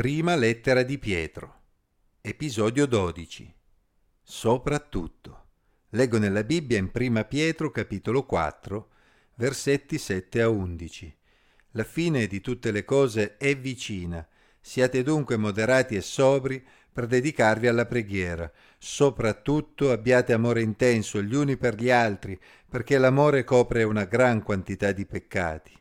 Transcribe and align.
Prima 0.00 0.34
lettera 0.34 0.82
di 0.82 0.96
Pietro, 0.96 1.60
episodio 2.22 2.86
12. 2.86 3.54
Soprattutto. 4.22 5.48
Leggo 5.90 6.16
nella 6.16 6.42
Bibbia 6.42 6.78
in 6.78 6.90
Prima 6.90 7.24
Pietro, 7.24 7.70
capitolo 7.70 8.24
4, 8.24 8.88
versetti 9.34 9.98
7 9.98 10.40
a 10.40 10.48
11. 10.48 11.16
La 11.72 11.84
fine 11.84 12.26
di 12.28 12.40
tutte 12.40 12.70
le 12.70 12.86
cose 12.86 13.36
è 13.36 13.54
vicina. 13.58 14.26
Siate 14.58 15.02
dunque 15.02 15.36
moderati 15.36 15.96
e 15.96 16.00
sobri 16.00 16.66
per 16.90 17.04
dedicarvi 17.04 17.66
alla 17.66 17.84
preghiera. 17.84 18.50
Soprattutto 18.78 19.90
abbiate 19.90 20.32
amore 20.32 20.62
intenso 20.62 21.22
gli 21.22 21.34
uni 21.34 21.58
per 21.58 21.74
gli 21.74 21.90
altri, 21.90 22.40
perché 22.66 22.96
l'amore 22.96 23.44
copre 23.44 23.82
una 23.82 24.04
gran 24.06 24.42
quantità 24.42 24.92
di 24.92 25.04
peccati. 25.04 25.79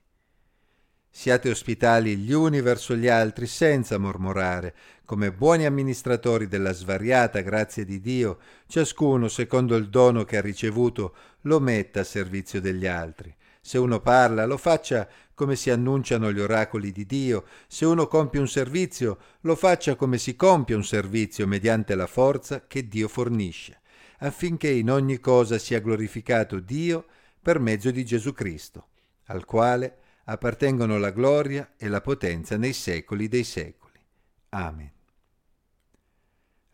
Siate 1.12 1.50
ospitali 1.50 2.18
gli 2.18 2.32
uni 2.32 2.62
verso 2.62 2.96
gli 2.96 3.08
altri 3.08 3.48
senza 3.48 3.98
mormorare, 3.98 4.76
come 5.06 5.32
buoni 5.32 5.66
amministratori 5.66 6.48
della 6.48 6.72
svariata 6.72 7.42
grazia 7.42 7.84
di 7.84 8.00
Dio, 8.00 8.38
ciascuno 8.68 9.28
secondo 9.28 9.76
il 9.76 9.90
dono 9.90 10.24
che 10.24 10.38
ha 10.38 10.42
ricevuto 10.42 11.16
lo 11.42 11.60
metta 11.60 12.02
a 12.02 12.04
servizio 12.04 12.62
degli 12.62 12.86
altri. 12.86 13.36
Se 13.60 13.78
uno 13.80 14.00
parla, 14.00 14.46
lo 14.46 14.58
faccia 14.58 15.10
come 15.34 15.56
si 15.56 15.72
annunciano 15.72 16.32
gli 16.32 16.40
oracoli 16.40 16.92
di 16.92 17.06
Dio, 17.06 17.46
se 17.68 17.86
uno 17.86 18.08
compie 18.08 18.40
un 18.40 18.48
servizio, 18.48 19.18
lo 19.42 19.56
faccia 19.56 19.96
come 19.96 20.18
si 20.18 20.36
compie 20.36 20.76
un 20.76 20.84
servizio 20.84 21.48
mediante 21.48 21.96
la 21.96 22.08
forza 22.08 22.66
che 22.68 22.88
Dio 22.88 23.08
fornisce, 23.08 23.82
affinché 24.20 24.70
in 24.70 24.92
ogni 24.92 25.20
cosa 25.20 25.58
sia 25.58 25.80
glorificato 25.80 26.60
Dio 26.60 27.06
per 27.42 27.60
mezzo 27.60 27.90
di 27.90 28.06
Gesù 28.06 28.32
Cristo, 28.32 28.88
al 29.26 29.46
quale 29.46 29.98
appartengono 30.30 31.00
la 31.00 31.10
gloria 31.10 31.74
e 31.76 31.88
la 31.88 32.02
potenza 32.02 32.56
nei 32.56 32.74
secoli 32.74 33.28
dei 33.28 33.44
secoli. 33.44 34.00
Amen. 34.50 34.92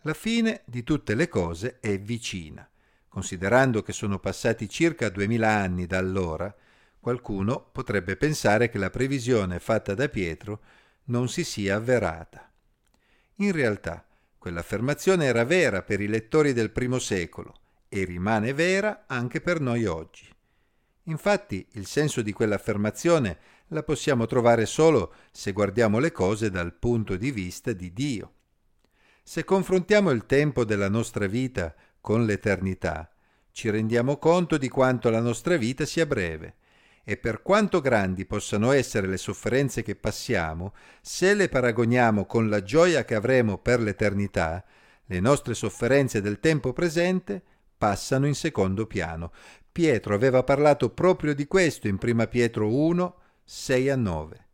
La 0.01 0.13
fine 0.13 0.61
di 0.65 0.83
tutte 0.83 1.15
le 1.15 1.29
cose 1.29 1.79
è 1.79 1.97
vicina. 1.97 2.69
Considerando 3.07 3.81
che 3.81 3.93
sono 3.93 4.19
passati 4.19 4.67
circa 4.67 5.07
duemila 5.07 5.49
anni 5.49 5.85
da 5.85 5.97
allora, 5.97 6.53
qualcuno 6.99 7.69
potrebbe 7.71 8.17
pensare 8.17 8.69
che 8.69 8.77
la 8.77 8.89
previsione 8.89 9.59
fatta 9.59 9.93
da 9.93 10.09
Pietro 10.09 10.61
non 11.05 11.29
si 11.29 11.45
sia 11.45 11.77
avverata. 11.77 12.51
In 13.35 13.53
realtà, 13.53 14.05
quell'affermazione 14.37 15.25
era 15.25 15.45
vera 15.45 15.81
per 15.81 16.01
i 16.01 16.07
lettori 16.07 16.51
del 16.51 16.71
primo 16.71 16.99
secolo 16.99 17.53
e 17.87 18.03
rimane 18.03 18.53
vera 18.53 19.05
anche 19.07 19.39
per 19.39 19.61
noi 19.61 19.85
oggi. 19.85 20.34
Infatti 21.05 21.67
il 21.73 21.85
senso 21.85 22.21
di 22.21 22.31
quell'affermazione 22.31 23.37
la 23.67 23.83
possiamo 23.83 24.25
trovare 24.25 24.65
solo 24.65 25.13
se 25.31 25.51
guardiamo 25.51 25.99
le 25.99 26.11
cose 26.11 26.49
dal 26.49 26.73
punto 26.73 27.15
di 27.15 27.31
vista 27.31 27.73
di 27.73 27.93
Dio. 27.93 28.33
Se 29.23 29.43
confrontiamo 29.43 30.11
il 30.11 30.25
tempo 30.25 30.65
della 30.65 30.89
nostra 30.89 31.27
vita 31.27 31.73
con 31.99 32.25
l'eternità, 32.25 33.11
ci 33.51 33.69
rendiamo 33.69 34.17
conto 34.17 34.57
di 34.57 34.69
quanto 34.69 35.09
la 35.09 35.21
nostra 35.21 35.57
vita 35.57 35.85
sia 35.85 36.05
breve 36.05 36.57
e 37.03 37.17
per 37.17 37.43
quanto 37.43 37.81
grandi 37.81 38.25
possano 38.25 38.71
essere 38.71 39.07
le 39.07 39.17
sofferenze 39.17 39.83
che 39.83 39.95
passiamo, 39.95 40.73
se 41.01 41.35
le 41.35 41.49
paragoniamo 41.49 42.25
con 42.25 42.49
la 42.49 42.63
gioia 42.63 43.05
che 43.05 43.13
avremo 43.13 43.59
per 43.59 43.79
l'eternità, 43.79 44.65
le 45.05 45.19
nostre 45.19 45.53
sofferenze 45.53 46.19
del 46.19 46.39
tempo 46.39 46.73
presente 46.73 47.43
passano 47.77 48.25
in 48.25 48.33
secondo 48.33 48.87
piano, 48.87 49.31
Pietro 49.75 50.15
aveva 50.15 50.41
parlato 50.41 50.89
proprio 50.89 51.35
di 51.35 51.47
questo 51.47 51.89
in 51.89 51.97
1 52.01 52.27
Pietro 52.27 52.73
1, 52.73 53.15
6 53.43 53.89
a 53.89 53.97
9 53.97 54.47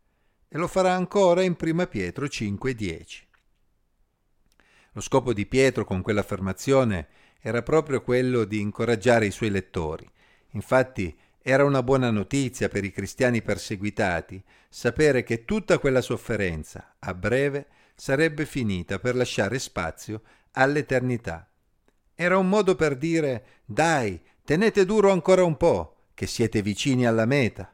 e 0.48 0.58
lo 0.58 0.66
farà 0.66 0.94
ancora 0.94 1.44
in 1.44 1.54
1 1.56 1.86
Pietro 1.86 2.26
5, 2.26 2.74
10. 2.74 3.28
Lo 4.90 5.00
scopo 5.00 5.32
di 5.32 5.46
Pietro 5.46 5.84
con 5.84 6.02
quell'affermazione 6.02 7.06
era 7.40 7.62
proprio 7.62 8.02
quello 8.02 8.42
di 8.42 8.58
incoraggiare 8.58 9.26
i 9.26 9.30
suoi 9.30 9.50
lettori. 9.50 10.10
Infatti 10.54 11.16
era 11.40 11.62
una 11.62 11.84
buona 11.84 12.10
notizia 12.10 12.68
per 12.68 12.82
i 12.82 12.90
cristiani 12.90 13.42
perseguitati 13.42 14.42
sapere 14.68 15.22
che 15.22 15.44
tutta 15.44 15.78
quella 15.78 16.00
sofferenza, 16.00 16.96
a 16.98 17.14
breve, 17.14 17.68
sarebbe 17.94 18.44
finita 18.44 18.98
per 18.98 19.14
lasciare 19.14 19.60
spazio 19.60 20.22
all'eternità. 20.50 21.48
Era 22.12 22.36
un 22.36 22.48
modo 22.48 22.74
per 22.74 22.96
dire 22.96 23.60
dai, 23.64 24.20
Tenete 24.44 24.84
duro 24.84 25.12
ancora 25.12 25.44
un 25.44 25.56
po', 25.56 26.06
che 26.14 26.26
siete 26.26 26.62
vicini 26.62 27.06
alla 27.06 27.26
meta. 27.26 27.72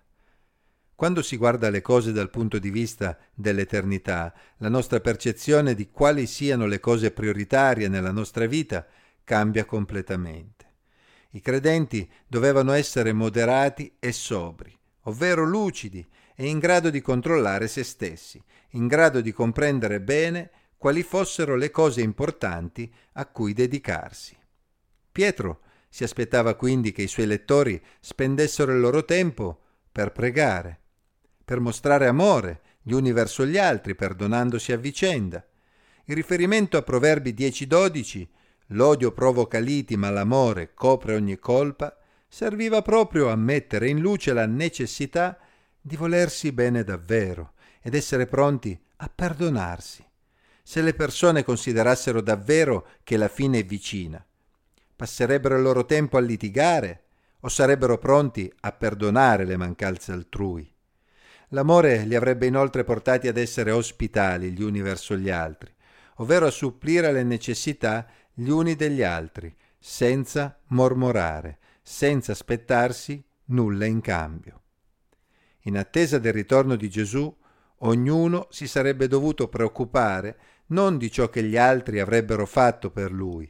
Quando 0.95 1.23
si 1.23 1.39
guarda 1.39 1.71
le 1.71 1.81
cose 1.81 2.12
dal 2.12 2.29
punto 2.29 2.59
di 2.59 2.69
vista 2.69 3.17
dell'eternità, 3.33 4.34
la 4.59 4.69
nostra 4.69 5.01
percezione 5.01 5.75
di 5.75 5.91
quali 5.91 6.27
siano 6.27 6.67
le 6.67 6.78
cose 6.78 7.11
prioritarie 7.11 7.89
nella 7.89 8.11
nostra 8.11 8.45
vita 8.45 8.87
cambia 9.25 9.65
completamente. 9.65 10.67
I 11.31 11.41
credenti 11.41 12.07
dovevano 12.27 12.73
essere 12.73 13.15
moderati 13.15 13.97
e 13.99 14.12
sobri, 14.12 14.77
ovvero 15.05 15.45
lucidi 15.45 16.07
e 16.34 16.49
in 16.49 16.59
grado 16.59 16.91
di 16.91 17.01
controllare 17.01 17.67
se 17.67 17.83
stessi, 17.83 18.43
in 18.73 18.89
grado 18.89 19.23
di 19.23 19.33
comprendere 19.33 20.03
bene 20.03 20.51
quali 20.77 21.03
fossero 21.03 21.57
le 21.57 21.71
cose 21.71 22.03
importanti 22.03 22.93
a 23.12 23.25
cui 23.25 23.55
dedicarsi. 23.55 24.37
Pietro 25.11 25.61
si 25.88 26.04
aspettava 26.04 26.54
quindi 26.54 26.93
che 26.93 27.03
i 27.03 27.09
suoi 27.09 27.26
lettori 27.26 27.81
spendessero 28.00 28.72
il 28.72 28.81
loro 28.81 29.04
tempo 29.04 29.60
per 29.91 30.12
pregare, 30.12 30.81
per 31.44 31.60
mostrare 31.60 32.06
amore 32.06 32.60
gli 32.82 32.93
uni 32.93 33.12
verso 33.12 33.44
gli 33.47 33.59
altri, 33.59 33.94
perdonandosi 33.94 34.72
a 34.72 34.77
vicenda. 34.77 35.44
Il 36.04 36.15
riferimento 36.15 36.77
a 36.77 36.82
Proverbi 36.82 37.32
10-12, 37.32 38.27
l'odio 38.69 39.12
provoca 39.12 39.59
liti 39.59 39.97
ma 39.97 40.10
l'amore 40.10 40.72
copre 40.75 41.15
ogni 41.15 41.38
colpa, 41.38 41.97
serviva 42.28 42.82
proprio 42.82 43.31
a 43.31 43.37
mettere 43.37 43.88
in 43.88 44.00
luce 44.00 44.32
la 44.32 44.47
necessità 44.47 45.38
di 45.81 45.97
volersi 45.97 46.53
bene 46.53 46.84
davvero 46.84 47.53
ed 47.81 47.94
essere 47.94 48.27
pronti 48.27 48.78
a 48.97 49.10
perdonarsi. 49.15 50.04
Se 50.62 50.82
le 50.82 50.93
persone 50.93 51.44
considerassero 51.44 52.21
davvero 52.21 52.88
che 53.03 53.16
la 53.16 53.28
fine 53.28 53.60
è 53.60 53.65
vicina, 53.65 54.22
passerebbero 54.98 55.54
il 55.54 55.62
loro 55.62 55.86
tempo 55.86 56.16
a 56.16 56.20
litigare 56.20 57.03
o 57.42 57.48
sarebbero 57.48 57.98
pronti 57.98 58.53
a 58.62 58.72
perdonare 58.72 59.44
le 59.44 59.56
mancanze 59.56 60.10
altrui. 60.10 60.69
L'amore 61.50 62.04
li 62.04 62.16
avrebbe 62.16 62.47
inoltre 62.47 62.82
portati 62.82 63.28
ad 63.28 63.36
essere 63.36 63.70
ospitali 63.70 64.50
gli 64.50 64.60
uni 64.60 64.81
verso 64.81 65.16
gli 65.16 65.31
altri, 65.31 65.72
ovvero 66.16 66.47
a 66.47 66.50
supplire 66.50 67.12
le 67.12 67.22
necessità 67.22 68.09
gli 68.34 68.48
uni 68.48 68.75
degli 68.75 69.04
altri, 69.04 69.54
senza 69.78 70.59
mormorare, 70.70 71.59
senza 71.80 72.32
aspettarsi 72.32 73.25
nulla 73.47 73.84
in 73.84 74.00
cambio. 74.00 74.62
In 75.60 75.78
attesa 75.78 76.19
del 76.19 76.32
ritorno 76.32 76.75
di 76.75 76.91
Gesù, 76.91 77.32
ognuno 77.82 78.48
si 78.50 78.66
sarebbe 78.66 79.06
dovuto 79.06 79.47
preoccupare 79.47 80.38
non 80.66 80.98
di 80.98 81.09
ciò 81.09 81.30
che 81.30 81.44
gli 81.44 81.56
altri 81.56 82.00
avrebbero 82.00 82.47
fatto 82.47 82.91
per 82.91 83.12
lui, 83.12 83.48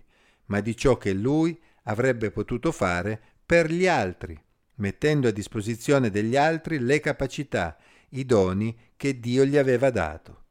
ma 0.48 0.60
di 0.60 0.76
ciò 0.76 0.97
che 0.98 1.12
lui 1.12 1.59
avrebbe 1.84 2.31
potuto 2.31 2.72
fare 2.72 3.20
per 3.44 3.70
gli 3.70 3.86
altri, 3.86 4.38
mettendo 4.76 5.28
a 5.28 5.32
disposizione 5.32 6.10
degli 6.10 6.36
altri 6.36 6.78
le 6.78 7.00
capacità, 7.00 7.76
i 8.10 8.26
doni 8.26 8.76
che 8.97 9.19
Dio 9.19 9.44
gli 9.44 9.56
aveva 9.56 9.91
dato. 9.91 10.44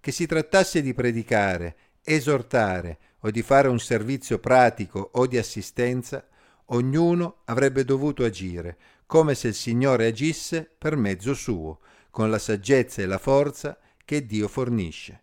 Che 0.00 0.12
si 0.12 0.26
trattasse 0.26 0.82
di 0.82 0.94
predicare, 0.94 1.76
esortare 2.02 2.98
o 3.20 3.30
di 3.30 3.42
fare 3.42 3.68
un 3.68 3.78
servizio 3.78 4.38
pratico 4.38 5.10
o 5.14 5.26
di 5.26 5.38
assistenza, 5.38 6.26
ognuno 6.66 7.42
avrebbe 7.44 7.84
dovuto 7.84 8.24
agire 8.24 8.76
come 9.10 9.34
se 9.34 9.48
il 9.48 9.54
Signore 9.54 10.06
agisse 10.06 10.70
per 10.78 10.94
mezzo 10.94 11.34
suo, 11.34 11.80
con 12.10 12.30
la 12.30 12.38
saggezza 12.38 13.02
e 13.02 13.06
la 13.06 13.18
forza 13.18 13.76
che 14.04 14.24
Dio 14.24 14.46
fornisce. 14.46 15.22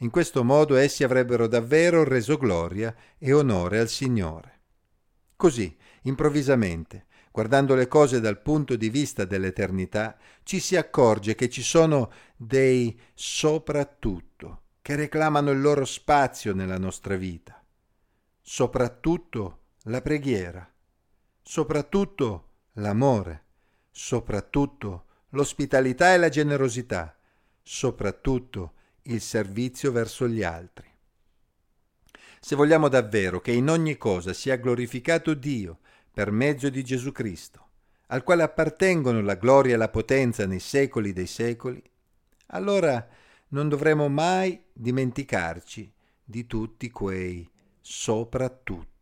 In 0.00 0.10
questo 0.10 0.44
modo 0.44 0.76
essi 0.76 1.04
avrebbero 1.04 1.46
davvero 1.46 2.04
reso 2.04 2.36
gloria 2.36 2.94
e 3.18 3.32
onore 3.32 3.78
al 3.78 3.88
Signore. 3.88 4.60
Così, 5.36 5.74
improvvisamente, 6.02 7.06
guardando 7.30 7.74
le 7.74 7.88
cose 7.88 8.20
dal 8.20 8.40
punto 8.40 8.76
di 8.76 8.90
vista 8.90 9.24
dell'eternità, 9.24 10.18
ci 10.42 10.60
si 10.60 10.76
accorge 10.76 11.34
che 11.34 11.48
ci 11.48 11.62
sono 11.62 12.10
dei 12.36 12.98
soprattutto 13.14 14.62
che 14.82 14.96
reclamano 14.96 15.50
il 15.50 15.60
loro 15.60 15.84
spazio 15.84 16.54
nella 16.54 16.78
nostra 16.78 17.16
vita. 17.16 17.62
Soprattutto 18.40 19.60
la 19.84 20.00
preghiera, 20.00 20.70
soprattutto 21.42 22.50
l'amore, 22.74 23.44
soprattutto 23.90 25.06
l'ospitalità 25.30 26.12
e 26.12 26.18
la 26.18 26.28
generosità, 26.28 27.16
soprattutto 27.62 28.74
il 29.06 29.20
servizio 29.20 29.92
verso 29.92 30.28
gli 30.28 30.42
altri. 30.42 30.88
Se 32.40 32.54
vogliamo 32.54 32.88
davvero 32.88 33.40
che 33.40 33.52
in 33.52 33.68
ogni 33.68 33.96
cosa 33.96 34.32
sia 34.32 34.56
glorificato 34.56 35.34
Dio 35.34 35.78
per 36.12 36.30
mezzo 36.30 36.68
di 36.68 36.84
Gesù 36.84 37.12
Cristo, 37.12 37.68
al 38.08 38.22
quale 38.22 38.42
appartengono 38.42 39.20
la 39.20 39.34
gloria 39.34 39.74
e 39.74 39.78
la 39.78 39.88
potenza 39.88 40.46
nei 40.46 40.60
secoli 40.60 41.12
dei 41.12 41.26
secoli, 41.26 41.82
allora 42.48 43.06
non 43.48 43.68
dovremo 43.68 44.08
mai 44.08 44.62
dimenticarci 44.72 45.92
di 46.22 46.46
tutti 46.46 46.90
quei 46.90 47.48
soprattutto. 47.80 48.95